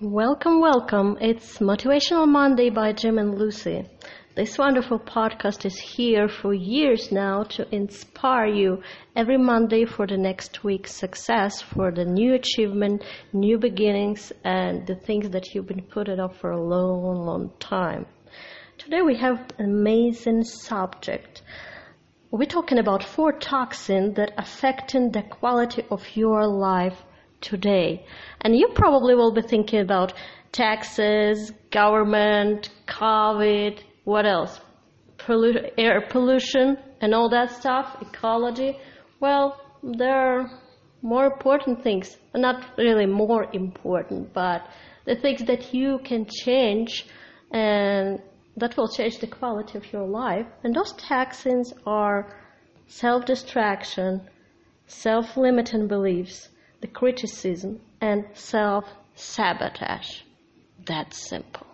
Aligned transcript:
Welcome, 0.00 0.60
welcome. 0.60 1.18
It's 1.20 1.58
Motivational 1.58 2.28
Monday 2.28 2.70
by 2.70 2.92
Jim 2.92 3.18
and 3.18 3.36
Lucy. 3.36 3.84
This 4.36 4.56
wonderful 4.56 5.00
podcast 5.00 5.66
is 5.66 5.76
here 5.76 6.28
for 6.28 6.54
years 6.54 7.10
now 7.10 7.42
to 7.54 7.66
inspire 7.74 8.46
you 8.46 8.80
every 9.16 9.38
Monday 9.38 9.86
for 9.86 10.06
the 10.06 10.16
next 10.16 10.62
week's 10.62 10.94
success, 10.94 11.60
for 11.60 11.90
the 11.90 12.04
new 12.04 12.34
achievement, 12.34 13.02
new 13.32 13.58
beginnings, 13.58 14.32
and 14.44 14.86
the 14.86 14.94
things 14.94 15.30
that 15.30 15.52
you've 15.52 15.66
been 15.66 15.82
putting 15.82 16.20
off 16.20 16.38
for 16.38 16.52
a 16.52 16.62
long, 16.62 17.26
long 17.26 17.50
time. 17.58 18.06
Today 18.78 19.02
we 19.02 19.16
have 19.16 19.50
an 19.58 19.64
amazing 19.64 20.44
subject. 20.44 21.42
We're 22.30 22.44
talking 22.44 22.78
about 22.78 23.02
four 23.02 23.32
toxins 23.32 24.14
that 24.14 24.30
affecting 24.38 25.10
the 25.10 25.22
quality 25.22 25.82
of 25.90 26.04
your 26.14 26.46
life 26.46 27.02
today. 27.40 28.04
And 28.40 28.56
you 28.56 28.68
probably 28.74 29.14
will 29.14 29.32
be 29.32 29.42
thinking 29.42 29.80
about 29.80 30.12
taxes, 30.52 31.52
government, 31.70 32.70
COVID, 32.86 33.80
what 34.04 34.26
else? 34.26 34.60
Pollu- 35.18 35.70
air 35.76 36.06
pollution 36.08 36.78
and 37.00 37.14
all 37.14 37.28
that 37.30 37.50
stuff, 37.50 37.96
ecology. 38.00 38.78
Well, 39.20 39.60
there 39.82 40.14
are 40.14 40.50
more 41.02 41.26
important 41.26 41.82
things. 41.82 42.16
Not 42.34 42.64
really 42.78 43.06
more 43.06 43.46
important, 43.52 44.32
but 44.32 44.66
the 45.04 45.16
things 45.16 45.44
that 45.44 45.74
you 45.74 46.00
can 46.04 46.26
change 46.26 47.06
and 47.50 48.20
that 48.56 48.76
will 48.76 48.88
change 48.88 49.18
the 49.18 49.26
quality 49.26 49.78
of 49.78 49.92
your 49.92 50.06
life. 50.06 50.46
And 50.64 50.74
those 50.74 50.92
toxins 50.94 51.72
are 51.86 52.34
self 52.86 53.24
distraction, 53.24 54.28
self 54.86 55.36
limiting 55.36 55.86
beliefs, 55.86 56.48
the 56.80 56.88
criticism, 56.88 57.80
and 58.00 58.24
self 58.34 58.84
sabotage. 59.14 60.20
That's 60.86 61.28
simple. 61.28 61.66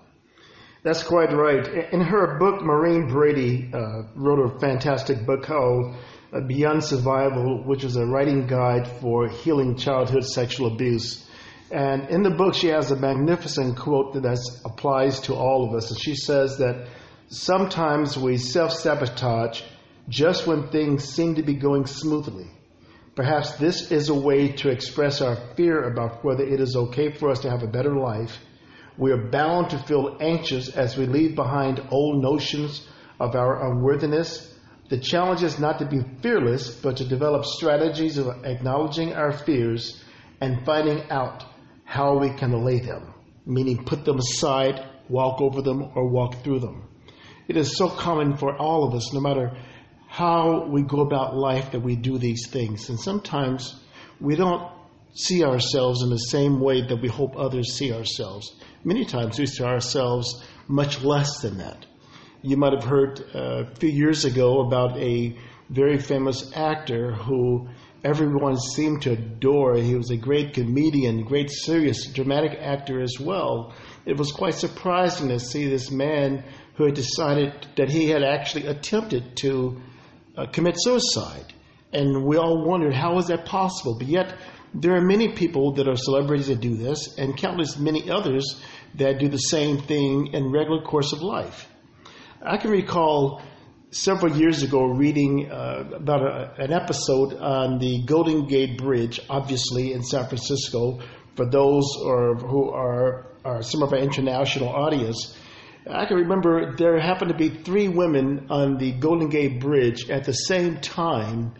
That's 0.82 1.02
quite 1.02 1.32
right. 1.32 1.92
In 1.92 2.00
her 2.00 2.38
book, 2.38 2.62
Maureen 2.62 3.08
Brady 3.08 3.70
uh, 3.72 4.02
wrote 4.14 4.38
a 4.38 4.58
fantastic 4.58 5.24
book 5.24 5.44
called 5.44 5.94
uh, 6.32 6.40
Beyond 6.40 6.84
Survival, 6.84 7.62
which 7.64 7.84
is 7.84 7.96
a 7.96 8.04
writing 8.04 8.46
guide 8.46 8.86
for 9.00 9.28
healing 9.28 9.76
childhood 9.76 10.24
sexual 10.24 10.72
abuse. 10.72 11.26
And 11.70 12.10
in 12.10 12.22
the 12.22 12.30
book, 12.30 12.54
she 12.54 12.68
has 12.68 12.90
a 12.90 12.96
magnificent 12.96 13.78
quote 13.78 14.12
that 14.14 14.38
applies 14.64 15.20
to 15.20 15.34
all 15.34 15.66
of 15.66 15.74
us. 15.74 15.90
And 15.90 15.98
she 15.98 16.14
says 16.14 16.58
that 16.58 16.86
sometimes 17.28 18.18
we 18.18 18.36
self 18.36 18.72
sabotage 18.72 19.62
just 20.08 20.46
when 20.46 20.68
things 20.68 21.04
seem 21.04 21.36
to 21.36 21.42
be 21.42 21.54
going 21.54 21.86
smoothly. 21.86 22.50
Perhaps 23.16 23.58
this 23.58 23.92
is 23.92 24.08
a 24.08 24.14
way 24.14 24.48
to 24.48 24.70
express 24.70 25.20
our 25.20 25.36
fear 25.54 25.84
about 25.84 26.24
whether 26.24 26.42
it 26.42 26.60
is 26.60 26.74
okay 26.74 27.12
for 27.12 27.30
us 27.30 27.40
to 27.40 27.50
have 27.50 27.62
a 27.62 27.68
better 27.68 27.94
life. 27.96 28.38
We 28.98 29.12
are 29.12 29.30
bound 29.30 29.70
to 29.70 29.78
feel 29.78 30.16
anxious 30.20 30.68
as 30.68 30.96
we 30.96 31.06
leave 31.06 31.36
behind 31.36 31.80
old 31.90 32.22
notions 32.22 32.86
of 33.20 33.36
our 33.36 33.70
unworthiness. 33.70 34.52
The 34.88 34.98
challenge 34.98 35.44
is 35.44 35.60
not 35.60 35.78
to 35.78 35.86
be 35.86 36.02
fearless, 36.22 36.74
but 36.74 36.96
to 36.96 37.04
develop 37.04 37.44
strategies 37.44 38.18
of 38.18 38.44
acknowledging 38.44 39.12
our 39.12 39.32
fears 39.32 40.02
and 40.40 40.64
finding 40.66 41.08
out 41.10 41.44
how 41.84 42.18
we 42.18 42.30
can 42.30 42.52
allay 42.52 42.80
them, 42.80 43.14
meaning 43.46 43.84
put 43.84 44.04
them 44.04 44.18
aside, 44.18 44.84
walk 45.08 45.40
over 45.40 45.62
them, 45.62 45.90
or 45.94 46.08
walk 46.08 46.42
through 46.42 46.58
them. 46.58 46.88
It 47.46 47.56
is 47.56 47.76
so 47.76 47.88
common 47.88 48.36
for 48.36 48.56
all 48.56 48.88
of 48.88 48.94
us, 48.94 49.12
no 49.12 49.20
matter 49.20 49.56
how 50.14 50.64
we 50.70 50.80
go 50.80 51.00
about 51.00 51.34
life 51.34 51.72
that 51.72 51.80
we 51.80 51.96
do 51.96 52.18
these 52.18 52.46
things. 52.46 52.88
And 52.88 53.00
sometimes 53.00 53.74
we 54.20 54.36
don't 54.36 54.70
see 55.12 55.42
ourselves 55.42 56.04
in 56.04 56.10
the 56.10 56.28
same 56.30 56.60
way 56.60 56.86
that 56.86 57.02
we 57.02 57.08
hope 57.08 57.36
others 57.36 57.74
see 57.74 57.92
ourselves. 57.92 58.54
Many 58.84 59.04
times 59.06 59.40
we 59.40 59.46
see 59.46 59.64
ourselves 59.64 60.40
much 60.68 61.02
less 61.02 61.40
than 61.40 61.58
that. 61.58 61.84
You 62.42 62.56
might 62.56 62.74
have 62.74 62.84
heard 62.84 63.24
uh, 63.34 63.64
a 63.64 63.74
few 63.74 63.88
years 63.88 64.24
ago 64.24 64.60
about 64.60 64.96
a 64.98 65.36
very 65.68 65.98
famous 65.98 66.48
actor 66.54 67.12
who 67.12 67.66
everyone 68.04 68.56
seemed 68.56 69.02
to 69.02 69.14
adore. 69.14 69.74
He 69.74 69.96
was 69.96 70.12
a 70.12 70.16
great 70.16 70.54
comedian, 70.54 71.24
great 71.24 71.50
serious 71.50 72.06
dramatic 72.06 72.56
actor 72.60 73.02
as 73.02 73.16
well. 73.18 73.74
It 74.06 74.16
was 74.16 74.30
quite 74.30 74.54
surprising 74.54 75.30
to 75.30 75.40
see 75.40 75.66
this 75.66 75.90
man 75.90 76.44
who 76.76 76.84
had 76.84 76.94
decided 76.94 77.66
that 77.76 77.90
he 77.90 78.10
had 78.10 78.22
actually 78.22 78.68
attempted 78.68 79.36
to 79.38 79.80
uh, 80.36 80.46
commit 80.46 80.76
suicide. 80.78 81.52
And 81.92 82.24
we 82.24 82.36
all 82.36 82.64
wondered, 82.64 82.94
how 82.94 83.18
is 83.18 83.28
that 83.28 83.46
possible? 83.46 83.96
But 83.98 84.08
yet, 84.08 84.34
there 84.74 84.96
are 84.96 85.00
many 85.00 85.32
people 85.32 85.74
that 85.74 85.86
are 85.86 85.96
celebrities 85.96 86.48
that 86.48 86.60
do 86.60 86.76
this, 86.76 87.16
and 87.16 87.36
countless 87.36 87.78
many 87.78 88.10
others 88.10 88.60
that 88.96 89.18
do 89.20 89.28
the 89.28 89.38
same 89.38 89.78
thing 89.78 90.28
in 90.32 90.50
regular 90.50 90.82
course 90.82 91.12
of 91.12 91.22
life. 91.22 91.68
I 92.42 92.56
can 92.56 92.70
recall 92.70 93.40
several 93.90 94.36
years 94.36 94.64
ago 94.64 94.86
reading 94.86 95.50
uh, 95.50 95.88
about 95.94 96.22
a, 96.22 96.62
an 96.62 96.72
episode 96.72 97.34
on 97.34 97.78
the 97.78 98.02
Golden 98.04 98.48
Gate 98.48 98.76
Bridge, 98.76 99.20
obviously 99.30 99.92
in 99.92 100.02
San 100.02 100.26
Francisco, 100.26 101.00
for 101.36 101.48
those 101.48 101.96
or, 102.02 102.34
who 102.34 102.70
are, 102.70 103.26
are 103.44 103.62
some 103.62 103.82
of 103.82 103.92
our 103.92 103.98
international 103.98 104.68
audience. 104.68 105.38
I 105.90 106.06
can 106.06 106.16
remember 106.16 106.74
there 106.76 106.98
happened 106.98 107.30
to 107.30 107.36
be 107.36 107.50
three 107.50 107.88
women 107.88 108.46
on 108.48 108.78
the 108.78 108.92
Golden 108.92 109.28
Gate 109.28 109.60
Bridge 109.60 110.08
at 110.08 110.24
the 110.24 110.32
same 110.32 110.78
time 110.80 111.54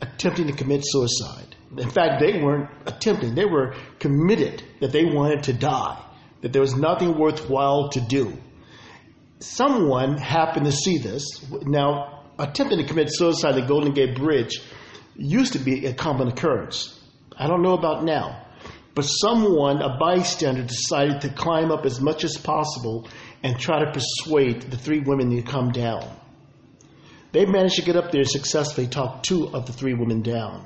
attempting 0.00 0.46
to 0.46 0.52
commit 0.52 0.82
suicide. 0.84 1.54
In 1.76 1.90
fact, 1.90 2.20
they 2.20 2.40
weren't 2.42 2.70
attempting, 2.86 3.34
they 3.34 3.44
were 3.44 3.74
committed 3.98 4.62
that 4.80 4.92
they 4.92 5.04
wanted 5.04 5.44
to 5.44 5.52
die, 5.52 6.02
that 6.40 6.52
there 6.52 6.62
was 6.62 6.74
nothing 6.74 7.18
worthwhile 7.18 7.90
to 7.90 8.00
do. 8.00 8.32
Someone 9.40 10.16
happened 10.16 10.66
to 10.66 10.72
see 10.72 10.98
this. 10.98 11.44
Now, 11.62 12.24
attempting 12.38 12.78
to 12.78 12.84
commit 12.86 13.08
suicide 13.12 13.56
at 13.56 13.62
the 13.62 13.66
Golden 13.66 13.92
Gate 13.92 14.16
Bridge 14.16 14.60
used 15.16 15.52
to 15.52 15.58
be 15.58 15.86
a 15.86 15.92
common 15.92 16.28
occurrence. 16.28 16.98
I 17.36 17.46
don't 17.46 17.62
know 17.62 17.74
about 17.74 18.04
now. 18.04 18.43
But 18.94 19.02
someone, 19.02 19.82
a 19.82 19.98
bystander, 19.98 20.62
decided 20.62 21.22
to 21.22 21.28
climb 21.28 21.72
up 21.72 21.84
as 21.84 22.00
much 22.00 22.22
as 22.24 22.36
possible 22.36 23.08
and 23.42 23.58
try 23.58 23.84
to 23.84 23.92
persuade 23.92 24.62
the 24.62 24.76
three 24.76 25.00
women 25.00 25.30
to 25.30 25.42
come 25.42 25.72
down. 25.72 26.16
They 27.32 27.44
managed 27.44 27.76
to 27.76 27.82
get 27.82 27.96
up 27.96 28.12
there 28.12 28.20
and 28.20 28.30
successfully 28.30 28.86
talk 28.86 29.24
two 29.24 29.48
of 29.48 29.66
the 29.66 29.72
three 29.72 29.94
women 29.94 30.22
down. 30.22 30.64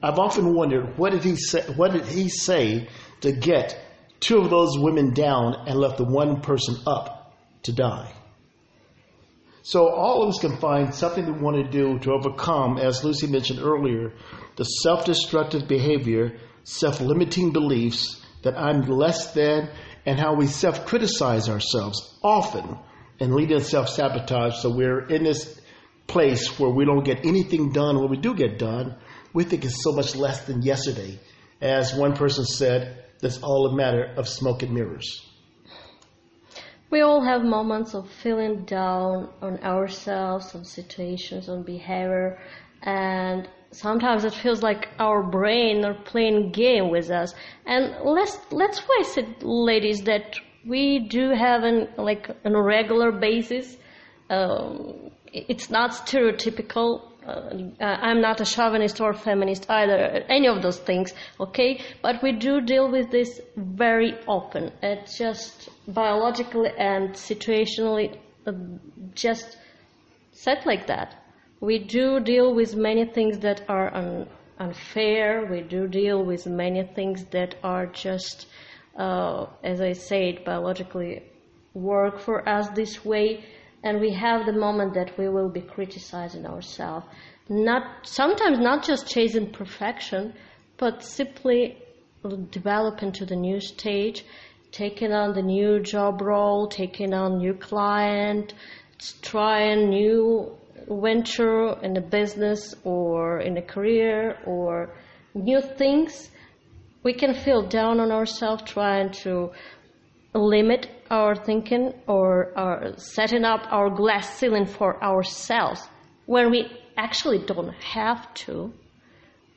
I've 0.00 0.20
often 0.20 0.54
wondered 0.54 0.96
what 0.96 1.10
did 1.10 1.24
he 1.24 1.34
say, 1.34 1.62
what 1.74 1.92
did 1.92 2.06
he 2.06 2.28
say 2.28 2.88
to 3.22 3.32
get 3.32 3.76
two 4.20 4.38
of 4.38 4.50
those 4.50 4.78
women 4.78 5.12
down 5.12 5.54
and 5.66 5.78
left 5.78 5.98
the 5.98 6.04
one 6.04 6.40
person 6.40 6.76
up 6.86 7.34
to 7.64 7.72
die. 7.72 8.12
So 9.62 9.88
all 9.88 10.22
of 10.22 10.30
us 10.30 10.38
can 10.38 10.56
find 10.56 10.94
something 10.94 11.26
we 11.26 11.40
want 11.40 11.56
to 11.56 11.70
do 11.70 11.98
to 12.00 12.12
overcome, 12.12 12.78
as 12.78 13.04
Lucy 13.04 13.26
mentioned 13.26 13.60
earlier, 13.60 14.12
the 14.56 14.64
self-destructive 14.64 15.68
behavior, 15.68 16.38
self-limiting 16.68 17.52
beliefs 17.52 18.20
that 18.42 18.58
I'm 18.58 18.82
less 18.82 19.32
than 19.32 19.70
and 20.04 20.20
how 20.20 20.34
we 20.34 20.46
self 20.46 20.84
criticize 20.86 21.48
ourselves 21.48 22.18
often 22.22 22.78
and 23.18 23.34
lead 23.34 23.48
to 23.48 23.60
self 23.60 23.88
sabotage. 23.88 24.56
So 24.56 24.70
we're 24.70 25.06
in 25.06 25.24
this 25.24 25.60
place 26.06 26.58
where 26.58 26.70
we 26.70 26.84
don't 26.84 27.04
get 27.04 27.24
anything 27.24 27.72
done. 27.72 27.98
When 27.98 28.10
we 28.10 28.18
do 28.18 28.34
get 28.34 28.58
done, 28.58 28.96
we 29.32 29.44
think 29.44 29.64
it's 29.64 29.82
so 29.82 29.92
much 29.92 30.14
less 30.14 30.44
than 30.44 30.62
yesterday. 30.62 31.18
As 31.60 31.94
one 31.94 32.16
person 32.16 32.44
said, 32.44 33.04
that's 33.20 33.42
all 33.42 33.66
a 33.66 33.76
matter 33.76 34.04
of 34.16 34.28
smoke 34.28 34.62
and 34.62 34.72
mirrors. 34.72 35.27
We 36.90 37.02
all 37.02 37.22
have 37.22 37.44
moments 37.44 37.94
of 37.94 38.08
feeling 38.08 38.64
down 38.64 39.28
on 39.42 39.58
ourselves, 39.58 40.54
on 40.54 40.64
situations, 40.64 41.48
on 41.48 41.62
behavior, 41.62 42.38
and 42.82 43.46
sometimes 43.72 44.24
it 44.24 44.32
feels 44.32 44.62
like 44.62 44.88
our 44.98 45.22
brain 45.22 45.84
are 45.84 45.94
playing 45.94 46.52
game 46.52 46.88
with 46.90 47.10
us. 47.10 47.34
And 47.66 47.94
let's 48.04 48.38
let's 48.50 48.78
face 48.78 49.18
it, 49.18 49.42
ladies, 49.42 50.02
that 50.04 50.36
we 50.66 51.00
do 51.00 51.30
have 51.30 51.62
an 51.62 51.88
like 51.98 52.30
on 52.44 52.54
a 52.54 52.62
regular 52.62 53.12
basis. 53.12 53.76
Um, 54.30 55.10
it's 55.32 55.68
not 55.68 55.90
stereotypical. 55.90 57.02
Uh, 57.26 57.84
I'm 57.84 58.22
not 58.22 58.40
a 58.40 58.46
chauvinist 58.46 59.02
or 59.02 59.12
feminist 59.12 59.68
either, 59.68 60.24
any 60.30 60.48
of 60.48 60.62
those 60.62 60.78
things, 60.78 61.12
okay? 61.38 61.82
But 62.00 62.22
we 62.22 62.32
do 62.32 62.62
deal 62.62 62.90
with 62.90 63.10
this 63.10 63.38
very 63.54 64.14
often. 64.26 64.72
It's 64.82 65.18
just 65.18 65.68
biologically 65.88 66.70
and 66.78 67.10
situationally 67.10 68.18
uh, 68.46 68.52
just 69.14 69.56
set 70.32 70.64
like 70.66 70.86
that 70.86 71.16
we 71.60 71.78
do 71.78 72.20
deal 72.20 72.54
with 72.54 72.76
many 72.76 73.04
things 73.04 73.38
that 73.40 73.62
are 73.68 73.92
un- 73.92 74.28
unfair. 74.58 75.46
We 75.50 75.62
do 75.62 75.88
deal 75.88 76.24
with 76.24 76.46
many 76.46 76.84
things 76.84 77.24
that 77.26 77.56
are 77.64 77.86
just, 77.86 78.46
uh, 78.96 79.46
as 79.64 79.80
I 79.80 79.92
said, 79.92 80.44
biologically 80.44 81.22
work 81.74 82.20
for 82.20 82.48
us 82.48 82.68
this 82.70 83.04
way. 83.04 83.44
And 83.82 84.00
we 84.00 84.12
have 84.12 84.46
the 84.46 84.52
moment 84.52 84.94
that 84.94 85.16
we 85.18 85.28
will 85.28 85.48
be 85.48 85.60
criticizing 85.60 86.46
ourselves. 86.46 87.06
Not 87.48 88.06
sometimes 88.06 88.58
not 88.58 88.84
just 88.84 89.08
chasing 89.08 89.50
perfection, 89.50 90.34
but 90.76 91.02
simply 91.02 91.78
develop 92.50 93.02
into 93.02 93.24
the 93.24 93.36
new 93.36 93.60
stage, 93.60 94.24
taking 94.72 95.12
on 95.12 95.34
the 95.34 95.42
new 95.42 95.80
job 95.80 96.20
role, 96.20 96.68
taking 96.68 97.14
on 97.14 97.38
new 97.38 97.54
client, 97.54 98.54
trying 99.22 99.88
new 99.88 100.56
venture 100.88 101.78
in 101.82 101.96
a 101.96 102.00
business 102.00 102.74
or 102.84 103.40
in 103.40 103.56
a 103.56 103.62
career 103.62 104.38
or 104.46 104.94
new 105.34 105.60
things, 105.60 106.30
we 107.02 107.12
can 107.12 107.34
feel 107.34 107.62
down 107.66 108.00
on 108.00 108.10
ourselves 108.10 108.62
trying 108.64 109.10
to 109.10 109.50
limit 110.34 110.88
our 111.10 111.34
thinking 111.34 111.92
or 112.06 112.52
our 112.56 112.96
setting 112.98 113.44
up 113.44 113.62
our 113.70 113.90
glass 113.90 114.38
ceiling 114.38 114.66
for 114.66 115.02
ourselves 115.02 115.80
when 116.26 116.50
we 116.50 116.66
actually 116.96 117.38
don't 117.46 117.72
have 117.74 118.32
to. 118.34 118.72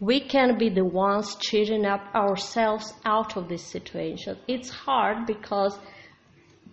We 0.02 0.20
can 0.20 0.58
be 0.58 0.70
the 0.70 0.84
ones 0.84 1.36
cheating 1.36 1.86
up 1.86 2.02
ourselves 2.16 2.92
out 3.06 3.38
of 3.38 3.48
this 3.48 3.64
situation. 3.64 4.36
It's 4.48 4.70
hard 4.70 5.28
because 5.28 5.78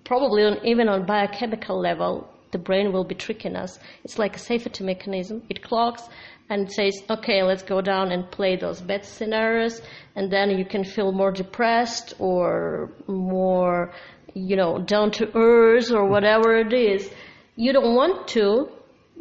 probably 0.02 0.44
on, 0.44 0.66
even 0.66 0.88
on 0.88 1.04
biochemical 1.04 1.78
level, 1.78 2.26
the 2.52 2.58
brain 2.58 2.90
will 2.90 3.04
be 3.04 3.14
tricking 3.14 3.54
us. 3.54 3.78
It's 4.02 4.18
like 4.18 4.36
a 4.36 4.38
safety 4.38 4.82
mechanism. 4.82 5.42
It 5.50 5.62
clocks 5.62 6.02
and 6.48 6.72
says, 6.72 7.02
okay, 7.10 7.42
let's 7.42 7.62
go 7.62 7.82
down 7.82 8.12
and 8.12 8.30
play 8.30 8.56
those 8.56 8.80
bad 8.80 9.04
scenarios, 9.04 9.82
and 10.16 10.32
then 10.32 10.56
you 10.56 10.64
can 10.64 10.82
feel 10.82 11.12
more 11.12 11.30
depressed 11.30 12.14
or 12.18 12.90
more, 13.06 13.92
you 14.32 14.56
know, 14.56 14.78
down 14.78 15.10
to 15.10 15.30
earth 15.36 15.90
or 15.90 16.08
whatever 16.08 16.56
it 16.56 16.72
is. 16.72 17.10
You 17.56 17.74
don't 17.74 17.94
want 17.94 18.28
to, 18.28 18.70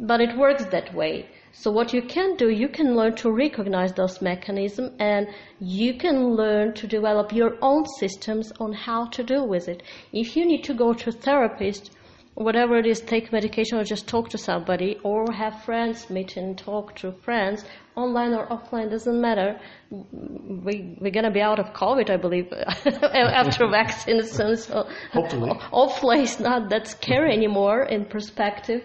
but 0.00 0.22
it 0.22 0.38
works 0.38 0.64
that 0.64 0.94
way. 0.94 1.28
So 1.60 1.72
what 1.72 1.92
you 1.92 2.02
can 2.02 2.36
do, 2.36 2.50
you 2.50 2.68
can 2.68 2.94
learn 2.94 3.16
to 3.16 3.32
recognize 3.32 3.92
those 3.92 4.22
mechanisms 4.22 4.92
and 5.00 5.26
you 5.58 5.94
can 5.94 6.36
learn 6.36 6.72
to 6.74 6.86
develop 6.86 7.32
your 7.32 7.56
own 7.60 7.84
systems 7.98 8.52
on 8.60 8.72
how 8.72 9.06
to 9.06 9.24
deal 9.24 9.48
with 9.48 9.66
it. 9.66 9.82
If 10.12 10.36
you 10.36 10.46
need 10.46 10.62
to 10.64 10.74
go 10.74 10.92
to 10.92 11.08
a 11.08 11.12
therapist, 11.12 11.90
whatever 12.34 12.78
it 12.78 12.86
is, 12.86 13.00
take 13.00 13.32
medication 13.32 13.76
or 13.76 13.82
just 13.82 14.06
talk 14.06 14.28
to 14.28 14.38
somebody 14.38 15.00
or 15.02 15.32
have 15.32 15.64
friends 15.64 16.08
meet 16.08 16.36
and 16.36 16.56
talk 16.56 16.94
to 17.00 17.10
friends, 17.10 17.64
online 17.96 18.34
or 18.34 18.46
offline, 18.46 18.88
doesn't 18.88 19.20
matter. 19.20 19.58
We, 19.90 20.96
we're 21.00 21.10
going 21.10 21.24
to 21.24 21.32
be 21.32 21.40
out 21.40 21.58
of 21.58 21.72
COVID, 21.72 22.08
I 22.08 22.18
believe, 22.18 22.52
after 22.86 23.66
vaccination. 23.82 24.56
So 24.56 24.86
hopefully. 25.12 25.50
Hopefully 25.72 26.22
it's 26.22 26.38
not 26.38 26.70
that 26.70 26.86
scary 26.86 27.32
anymore 27.32 27.82
in 27.82 28.04
perspective. 28.04 28.84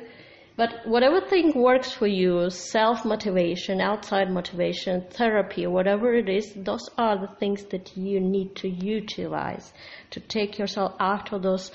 But 0.56 0.86
whatever 0.86 1.20
thing 1.20 1.52
works 1.56 1.92
for 1.92 2.06
you, 2.06 2.50
self-motivation, 2.52 3.82
outside 3.82 4.30
motivation, 4.30 5.04
therapy, 5.10 5.66
whatever 5.66 6.14
it 6.14 6.30
is, 6.30 6.54
those 6.56 6.88
are 6.96 7.18
the 7.18 7.34
things 7.40 7.66
that 7.66 7.98
you 7.98 8.20
need 8.20 8.56
to 8.58 8.70
utilize 8.70 9.74
to 10.12 10.20
take 10.20 10.60
yourself 10.60 10.94
out 11.00 11.34
of 11.34 11.42
those 11.42 11.72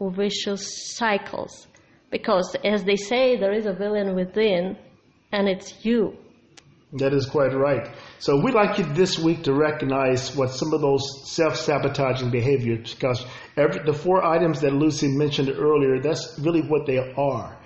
vicious 0.00 0.96
cycles. 0.96 1.66
Because 2.10 2.56
as 2.64 2.84
they 2.84 2.96
say, 2.96 3.36
there 3.36 3.52
is 3.52 3.66
a 3.66 3.74
villain 3.74 4.14
within, 4.14 4.78
and 5.30 5.46
it's 5.46 5.84
you. 5.84 6.16
That 6.94 7.12
is 7.12 7.26
quite 7.26 7.52
right. 7.52 7.94
So 8.20 8.40
we'd 8.40 8.54
like 8.54 8.78
you 8.78 8.84
this 8.84 9.18
week 9.18 9.42
to 9.42 9.52
recognize 9.52 10.34
what 10.34 10.50
some 10.50 10.72
of 10.72 10.80
those 10.80 11.30
self-sabotaging 11.34 12.30
behaviors, 12.30 12.94
because 12.94 13.22
every, 13.56 13.84
the 13.84 13.92
four 13.92 14.24
items 14.24 14.60
that 14.62 14.72
Lucy 14.72 15.08
mentioned 15.08 15.50
earlier, 15.50 16.00
that's 16.00 16.38
really 16.38 16.62
what 16.62 16.86
they 16.86 16.98
are. 16.98 17.58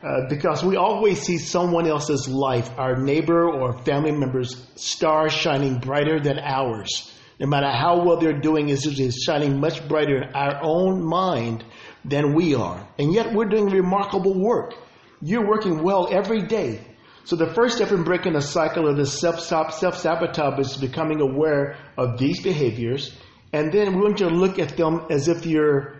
Uh, 0.00 0.28
because 0.28 0.62
we 0.62 0.76
always 0.76 1.20
see 1.20 1.38
someone 1.38 1.88
else's 1.88 2.28
life, 2.28 2.70
our 2.78 2.96
neighbor 2.96 3.50
or 3.50 3.72
family 3.82 4.12
member's 4.12 4.54
star 4.76 5.28
shining 5.28 5.78
brighter 5.80 6.20
than 6.20 6.38
ours. 6.38 7.12
No 7.40 7.48
matter 7.48 7.68
how 7.68 8.04
well 8.04 8.16
they're 8.16 8.40
doing, 8.40 8.68
it's 8.68 8.86
is 8.86 9.22
shining 9.24 9.58
much 9.58 9.86
brighter 9.88 10.22
in 10.22 10.34
our 10.34 10.60
own 10.62 11.04
mind 11.04 11.64
than 12.04 12.34
we 12.34 12.54
are. 12.54 12.86
And 12.98 13.12
yet 13.12 13.32
we're 13.32 13.48
doing 13.48 13.66
remarkable 13.66 14.38
work. 14.38 14.74
You're 15.20 15.48
working 15.48 15.82
well 15.82 16.08
every 16.12 16.42
day. 16.42 16.80
So 17.24 17.34
the 17.34 17.52
first 17.52 17.76
step 17.76 17.90
in 17.90 18.04
breaking 18.04 18.34
the 18.34 18.40
cycle 18.40 18.88
of 18.88 18.96
this 18.96 19.18
self-sabotage 19.18 20.58
is 20.60 20.76
becoming 20.76 21.20
aware 21.20 21.76
of 21.96 22.18
these 22.18 22.40
behaviors. 22.40 23.12
And 23.52 23.72
then 23.72 23.96
we 23.96 24.02
want 24.02 24.20
you 24.20 24.28
to 24.28 24.34
look 24.34 24.60
at 24.60 24.76
them 24.76 25.06
as 25.10 25.26
if 25.26 25.44
you're 25.44 25.97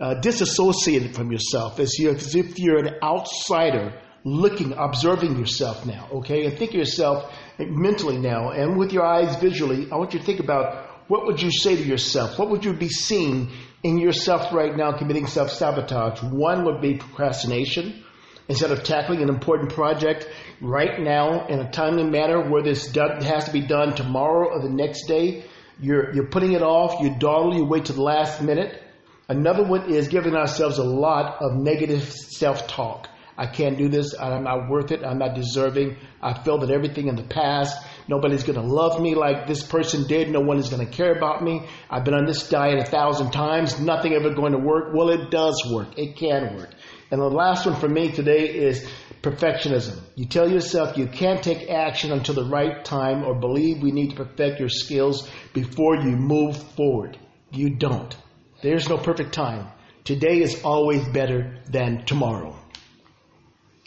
uh, 0.00 0.14
disassociated 0.14 1.14
from 1.14 1.32
yourself, 1.32 1.80
as, 1.80 1.98
you, 1.98 2.10
as 2.10 2.34
if 2.34 2.58
you're 2.58 2.78
an 2.78 2.94
outsider 3.02 4.00
looking, 4.24 4.72
observing 4.76 5.38
yourself 5.38 5.86
now, 5.86 6.08
okay? 6.12 6.44
And 6.46 6.56
think 6.56 6.70
of 6.72 6.76
yourself 6.76 7.32
mentally 7.58 8.18
now, 8.18 8.50
and 8.50 8.78
with 8.78 8.92
your 8.92 9.04
eyes 9.04 9.36
visually, 9.36 9.90
I 9.90 9.96
want 9.96 10.12
you 10.12 10.20
to 10.20 10.24
think 10.24 10.40
about 10.40 10.86
what 11.08 11.26
would 11.26 11.40
you 11.40 11.50
say 11.50 11.74
to 11.74 11.82
yourself? 11.82 12.38
What 12.38 12.50
would 12.50 12.64
you 12.64 12.74
be 12.74 12.88
seeing 12.88 13.50
in 13.82 13.98
yourself 13.98 14.52
right 14.52 14.76
now 14.76 14.92
committing 14.92 15.26
self 15.26 15.50
sabotage? 15.50 16.22
One 16.22 16.64
would 16.66 16.80
be 16.80 16.98
procrastination. 16.98 18.04
Instead 18.46 18.70
of 18.70 18.82
tackling 18.82 19.22
an 19.22 19.28
important 19.28 19.74
project 19.74 20.26
right 20.62 20.98
now 21.00 21.46
in 21.48 21.60
a 21.60 21.70
timely 21.70 22.04
manner 22.04 22.48
where 22.50 22.62
this 22.62 22.94
has 22.94 23.44
to 23.44 23.52
be 23.52 23.60
done 23.60 23.94
tomorrow 23.94 24.48
or 24.48 24.62
the 24.62 24.70
next 24.70 25.06
day, 25.06 25.44
you're, 25.80 26.14
you're 26.14 26.28
putting 26.28 26.52
it 26.52 26.62
off, 26.62 27.00
you 27.02 27.14
dawdle, 27.18 27.54
you 27.54 27.64
wait 27.64 27.86
to 27.86 27.92
the 27.92 28.02
last 28.02 28.40
minute. 28.42 28.82
Another 29.30 29.62
one 29.62 29.90
is 29.90 30.08
giving 30.08 30.34
ourselves 30.34 30.78
a 30.78 30.84
lot 30.84 31.42
of 31.42 31.54
negative 31.54 32.02
self 32.10 32.66
talk. 32.66 33.08
I 33.36 33.46
can't 33.46 33.76
do 33.76 33.90
this. 33.90 34.18
I'm 34.18 34.44
not 34.44 34.70
worth 34.70 34.90
it. 34.90 35.04
I'm 35.04 35.18
not 35.18 35.34
deserving. 35.34 35.98
I 36.22 36.42
feel 36.42 36.56
that 36.58 36.70
everything 36.70 37.08
in 37.08 37.14
the 37.14 37.22
past, 37.22 37.76
nobody's 38.08 38.42
going 38.42 38.58
to 38.58 38.66
love 38.66 39.02
me 39.02 39.14
like 39.14 39.46
this 39.46 39.62
person 39.62 40.08
did. 40.08 40.30
No 40.30 40.40
one 40.40 40.56
is 40.56 40.70
going 40.70 40.84
to 40.84 40.90
care 40.90 41.14
about 41.14 41.44
me. 41.44 41.68
I've 41.90 42.04
been 42.04 42.14
on 42.14 42.24
this 42.24 42.48
diet 42.48 42.78
a 42.78 42.90
thousand 42.90 43.30
times. 43.30 43.78
Nothing 43.78 44.14
ever 44.14 44.32
going 44.32 44.52
to 44.52 44.58
work. 44.58 44.94
Well, 44.94 45.10
it 45.10 45.30
does 45.30 45.62
work. 45.70 45.98
It 45.98 46.16
can 46.16 46.56
work. 46.56 46.70
And 47.10 47.20
the 47.20 47.28
last 47.28 47.66
one 47.66 47.78
for 47.78 47.88
me 47.88 48.10
today 48.10 48.48
is 48.48 48.88
perfectionism. 49.20 50.00
You 50.16 50.24
tell 50.24 50.50
yourself 50.50 50.96
you 50.96 51.06
can't 51.06 51.42
take 51.42 51.68
action 51.68 52.12
until 52.12 52.34
the 52.34 52.48
right 52.48 52.82
time 52.82 53.24
or 53.24 53.38
believe 53.38 53.82
we 53.82 53.92
need 53.92 54.10
to 54.10 54.24
perfect 54.24 54.58
your 54.58 54.70
skills 54.70 55.30
before 55.52 55.96
you 55.96 56.16
move 56.16 56.56
forward. 56.72 57.18
You 57.52 57.76
don't. 57.76 58.16
There's 58.60 58.88
no 58.88 58.98
perfect 58.98 59.32
time. 59.32 59.68
Today 60.02 60.40
is 60.42 60.62
always 60.64 61.06
better 61.10 61.58
than 61.70 62.04
tomorrow. 62.06 62.56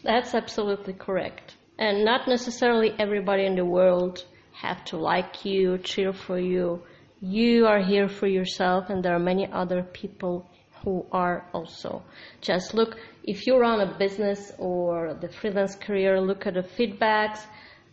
That's 0.01 0.33
absolutely 0.33 0.93
correct. 0.93 1.57
And 1.77 2.05
not 2.05 2.25
necessarily 2.25 2.93
everybody 2.97 3.45
in 3.45 3.55
the 3.55 3.65
world 3.65 4.23
have 4.53 4.85
to 4.85 4.97
like 4.97 5.43
you, 5.43 5.77
cheer 5.79 6.13
for 6.13 6.39
you. 6.39 6.83
You 7.19 7.65
are 7.67 7.81
here 7.81 8.07
for 8.07 8.27
yourself 8.27 8.89
and 8.89 9.03
there 9.03 9.13
are 9.13 9.19
many 9.19 9.45
other 9.51 9.83
people 9.83 10.49
who 10.85 11.05
are 11.11 11.45
also. 11.53 12.03
Just 12.39 12.73
look, 12.73 12.97
if 13.25 13.45
you 13.45 13.57
run 13.57 13.81
a 13.81 13.97
business 13.97 14.53
or 14.57 15.15
the 15.15 15.27
freelance 15.27 15.75
career, 15.75 16.21
look 16.21 16.47
at 16.47 16.53
the 16.53 16.63
feedbacks. 16.63 17.41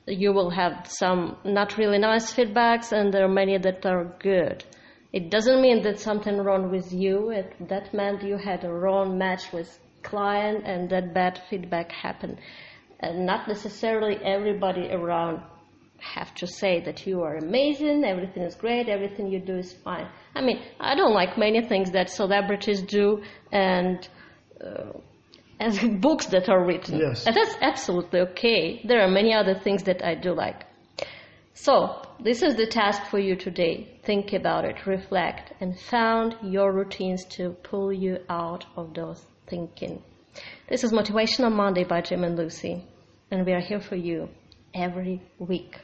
You 0.07 0.33
will 0.33 0.51
have 0.51 0.87
some 0.87 1.39
not 1.45 1.77
really 1.77 1.99
nice 1.99 2.33
feedbacks 2.33 2.93
and 2.93 3.13
there 3.13 3.25
are 3.25 3.35
many 3.43 3.59
that 3.59 3.85
are 3.85 4.05
good. 4.21 4.65
It 5.13 5.31
doesn't 5.31 5.63
mean 5.63 5.83
that 5.83 5.99
something 5.99 6.37
wrong 6.37 6.71
with 6.71 6.93
you. 6.93 7.31
It, 7.31 7.69
that 7.69 7.95
meant 7.95 8.23
you 8.23 8.37
had 8.37 8.65
a 8.65 8.73
wrong 8.73 9.17
match 9.17 9.53
with 9.53 9.79
client 10.03 10.65
and 10.67 10.91
that 10.91 11.15
bad 11.15 11.41
feedback 11.49 11.91
happened. 11.91 12.39
And 13.01 13.25
not 13.25 13.49
necessarily 13.49 14.17
everybody 14.17 14.89
around 14.91 15.43
have 15.99 16.35
to 16.35 16.47
say 16.47 16.81
that 16.81 17.07
you 17.07 17.23
are 17.23 17.37
amazing, 17.37 18.05
everything 18.05 18.43
is 18.43 18.55
great, 18.55 18.89
everything 18.89 19.29
you 19.29 19.41
do 19.41 19.57
is 19.57 19.73
fine. 19.73 20.09
I 20.35 20.43
mean, 20.43 20.63
I 20.79 20.95
don't 20.95 21.15
like 21.15 21.37
many 21.37 21.67
things 21.67 21.91
that 21.93 22.11
celebrities 22.11 22.83
do 22.83 23.23
and 23.51 24.09
uh, 24.65 24.93
as 25.59 25.79
books 26.01 26.27
that 26.27 26.49
are 26.49 26.65
written. 26.65 26.99
Yes. 26.99 27.27
And 27.27 27.35
that's 27.35 27.57
absolutely 27.61 28.21
okay. 28.21 28.83
There 28.85 29.01
are 29.01 29.09
many 29.09 29.33
other 29.35 29.55
things 29.59 29.85
that 29.85 30.05
I 30.05 30.15
do 30.15 30.35
like. 30.35 30.65
So, 31.55 32.03
this 32.21 32.43
is 32.43 32.57
the 32.57 32.67
task 32.67 33.03
for 33.11 33.19
you 33.19 33.37
today. 33.37 34.01
Think 34.05 34.33
about 34.33 34.65
it, 34.65 34.87
reflect, 34.87 35.53
and 35.61 35.79
found 35.79 36.37
your 36.43 36.73
routines 36.73 37.25
to 37.37 37.51
pull 37.63 37.93
you 37.93 38.19
out 38.29 38.67
of 38.77 38.93
those 38.95 39.25
thinking. 39.47 40.03
This 40.69 40.83
is 40.83 40.93
Motivational 40.93 41.53
Monday 41.53 41.85
by 41.85 42.01
Jim 42.01 42.25
and 42.25 42.37
Lucy, 42.37 42.85
and 43.31 43.47
we 43.47 43.53
are 43.53 43.61
here 43.61 43.81
for 43.81 43.97
you 43.97 44.29
every 44.75 45.23
week. 45.39 45.79